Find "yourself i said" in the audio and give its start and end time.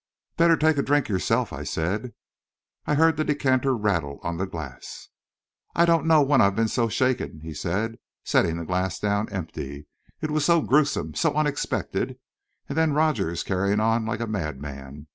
1.09-2.15